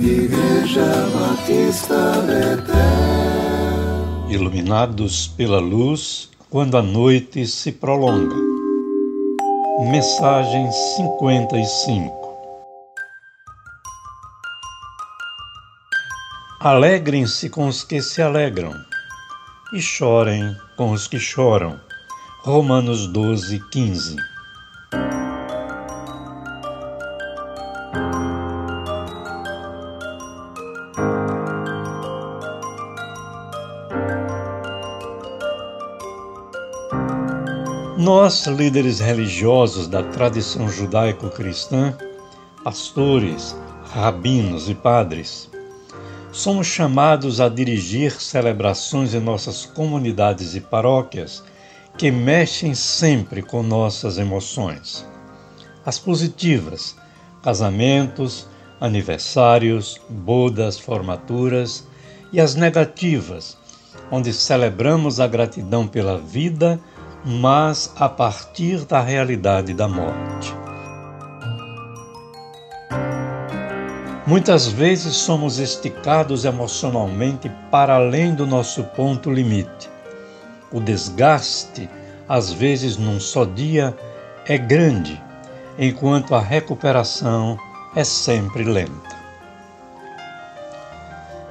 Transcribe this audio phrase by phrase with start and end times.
[0.00, 2.74] Igreja Batista Betel.
[4.28, 8.34] Iluminados pela luz quando a noite se prolonga.
[9.90, 12.24] Mensagem 55
[16.60, 18.72] Alegrem-se com os que se alegram
[19.72, 21.78] e chorem com os que choram.
[22.42, 24.16] Romanos 12, 15
[37.96, 41.96] Nós, líderes religiosos da tradição judaico-cristã,
[42.64, 45.48] pastores, rabinos e padres,
[46.32, 51.44] somos chamados a dirigir celebrações em nossas comunidades e paróquias
[51.96, 55.06] que mexem sempre com nossas emoções.
[55.86, 56.96] As positivas,
[57.44, 58.48] casamentos,
[58.80, 61.86] aniversários, bodas, formaturas,
[62.32, 63.56] e as negativas,
[64.10, 66.80] onde celebramos a gratidão pela vida
[67.24, 70.54] mas a partir da realidade da morte.
[74.26, 79.90] Muitas vezes somos esticados emocionalmente para além do nosso ponto limite.
[80.72, 81.88] O desgaste,
[82.28, 83.96] às vezes num só dia,
[84.46, 85.22] é grande,
[85.78, 87.58] enquanto a recuperação
[87.94, 89.14] é sempre lenta.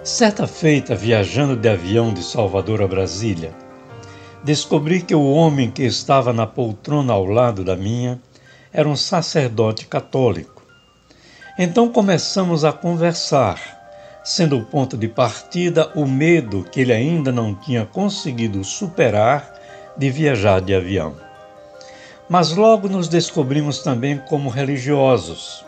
[0.04, 3.63] Certa feita, viajando de avião de Salvador a Brasília,
[4.44, 8.20] descobri que o homem que estava na poltrona ao lado da minha
[8.74, 10.64] era um sacerdote católico.
[11.58, 13.60] Então começamos a conversar,
[14.24, 19.54] sendo o ponto de partida o medo que ele ainda não tinha conseguido superar
[19.98, 21.16] de viajar de avião.
[22.28, 25.64] Mas logo nos descobrimos também como religiosos.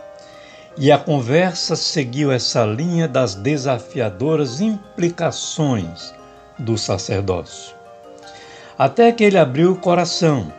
[0.78, 6.14] E a conversa seguiu essa linha das desafiadoras implicações
[6.60, 7.75] do sacerdócio
[8.78, 10.52] até que ele abriu o coração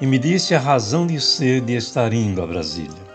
[0.00, 3.12] e me disse a razão de ser de estar indo a Brasília.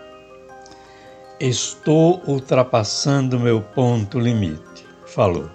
[1.40, 5.50] Estou ultrapassando meu ponto limite, falou.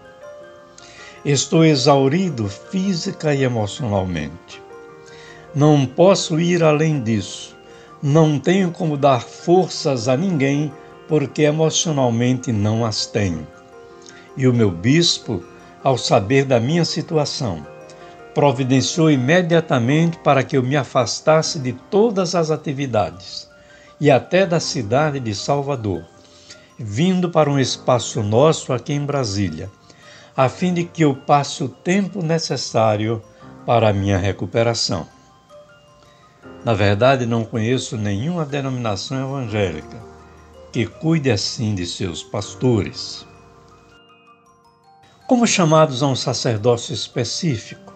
[1.24, 4.62] Estou exaurido física e emocionalmente.
[5.54, 7.56] Não posso ir além disso.
[8.02, 10.72] Não tenho como dar forças a ninguém
[11.08, 13.46] porque emocionalmente não as tenho.
[14.36, 15.42] E o meu bispo,
[15.82, 17.66] ao saber da minha situação,
[18.34, 23.48] providenciou imediatamente para que eu me afastasse de todas as atividades
[24.00, 26.04] e até da cidade de Salvador,
[26.78, 29.70] vindo para um espaço nosso aqui em Brasília,
[30.36, 33.22] a fim de que eu passe o tempo necessário
[33.66, 35.06] para a minha recuperação.
[36.64, 40.00] Na verdade, não conheço nenhuma denominação evangélica
[40.72, 43.26] que cuide assim de seus pastores.
[45.26, 47.91] Como chamados a um sacerdócio específico,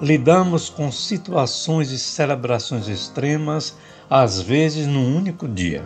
[0.00, 3.76] lidamos com situações e celebrações extremas,
[4.08, 5.82] às vezes num único dia.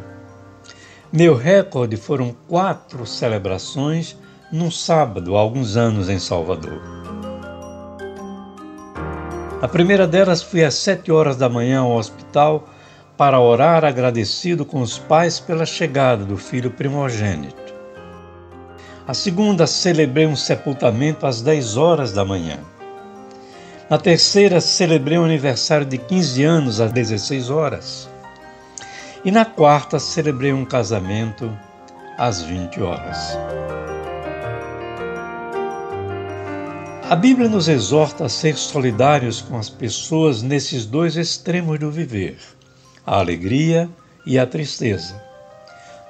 [1.13, 4.17] Meu recorde foram quatro celebrações
[4.53, 6.81] num sábado, há alguns anos em Salvador.
[9.61, 12.69] A primeira delas fui às sete horas da manhã ao hospital
[13.17, 17.73] para orar agradecido com os pais pela chegada do filho primogênito.
[19.07, 22.59] A segunda, celebrei um sepultamento às dez horas da manhã.
[23.93, 28.09] Na terceira, celebrei o aniversário de 15 anos às 16 horas.
[29.23, 31.55] E na quarta, celebrei um casamento
[32.17, 33.19] às 20 horas.
[37.11, 42.39] A Bíblia nos exorta a ser solidários com as pessoas nesses dois extremos do viver,
[43.05, 43.91] a alegria
[44.25, 45.23] e a tristeza.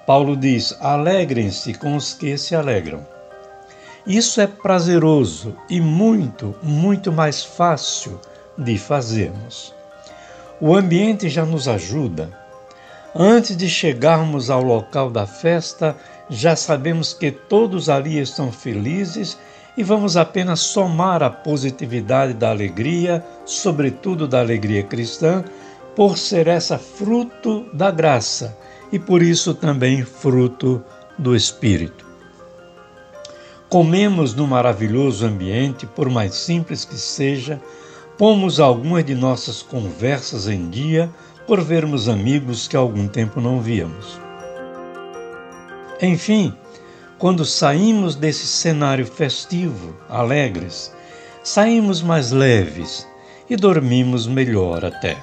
[0.07, 3.05] Paulo diz: alegrem-se com os que se alegram
[4.07, 8.19] isso é prazeroso e muito, muito mais fácil
[8.59, 9.73] de fazermos.
[10.61, 12.31] O ambiente já nos ajuda.
[13.15, 15.97] Antes de chegarmos ao local da festa,
[16.29, 19.39] já sabemos que todos ali estão felizes
[19.77, 25.45] e vamos apenas somar a positividade da alegria, sobretudo da alegria cristã,
[25.95, 28.57] por ser essa fruto da graça
[28.91, 30.83] e por isso também fruto
[31.19, 32.12] do Espírito.
[33.73, 37.59] Comemos no maravilhoso ambiente, por mais simples que seja,
[38.19, 41.11] pomos algumas de nossas conversas em dia
[41.47, 44.21] por vermos amigos que há algum tempo não víamos.
[46.03, 46.55] Enfim,
[47.19, 50.95] quando saímos desse cenário festivo, alegres,
[51.43, 53.09] saímos mais leves
[53.49, 55.17] e dormimos melhor até.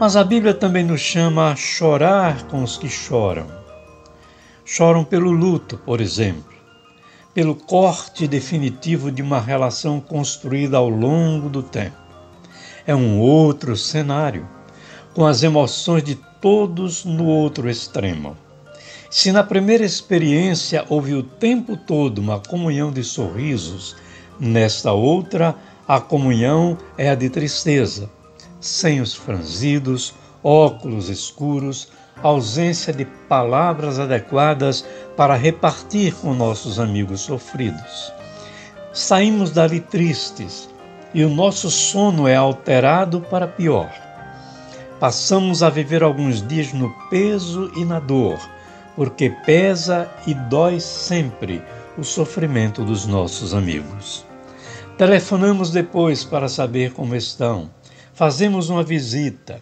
[0.00, 3.57] Mas a Bíblia também nos chama a chorar com os que choram
[4.70, 6.52] Choram pelo luto, por exemplo,
[7.32, 11.96] pelo corte definitivo de uma relação construída ao longo do tempo.
[12.86, 14.46] É um outro cenário,
[15.14, 18.36] com as emoções de todos no outro extremo.
[19.10, 23.96] Se na primeira experiência houve o tempo todo uma comunhão de sorrisos,
[24.38, 25.56] nesta outra
[25.88, 28.10] a comunhão é a de tristeza,
[28.60, 30.12] senhos franzidos,
[30.44, 31.88] óculos escuros,
[32.22, 34.84] ausência de palavras adequadas
[35.16, 38.12] para repartir com nossos amigos sofridos.
[38.92, 40.68] Saímos dali tristes
[41.14, 43.90] e o nosso sono é alterado para pior.
[44.98, 48.38] Passamos a viver alguns dias no peso e na dor,
[48.96, 51.62] porque pesa e dói sempre
[51.96, 54.26] o sofrimento dos nossos amigos.
[54.96, 57.70] Telefonamos depois para saber como estão.
[58.12, 59.60] Fazemos uma visita.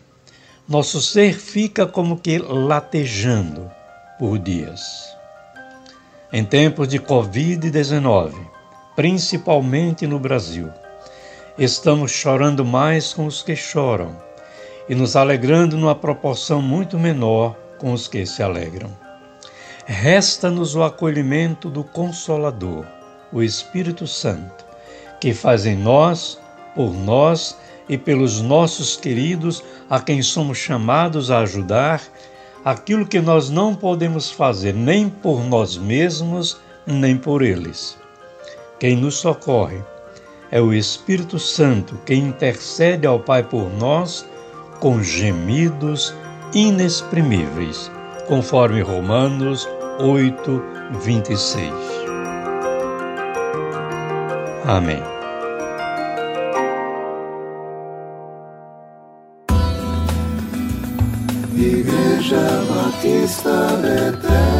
[0.68, 3.70] Nosso ser fica como que latejando
[4.18, 4.80] por dias.
[6.32, 8.34] Em tempos de Covid-19,
[8.96, 10.68] principalmente no Brasil,
[11.56, 14.16] estamos chorando mais com os que choram
[14.88, 18.90] e nos alegrando numa proporção muito menor com os que se alegram.
[19.84, 22.84] Resta-nos o acolhimento do Consolador,
[23.32, 24.66] o Espírito Santo
[25.20, 26.38] que faz em nós,
[26.74, 27.56] por nós
[27.88, 32.02] e pelos nossos queridos a quem somos chamados a ajudar,
[32.64, 37.96] aquilo que nós não podemos fazer nem por nós mesmos, nem por eles.
[38.78, 39.82] Quem nos socorre
[40.50, 44.26] é o Espírito Santo que intercede ao Pai por nós
[44.80, 46.14] com gemidos
[46.52, 47.90] inexprimíveis,
[48.26, 49.66] conforme Romanos
[49.98, 50.62] 8,
[51.02, 51.72] 26.
[54.64, 55.15] Amém.
[62.26, 64.55] Igreja Batista Betel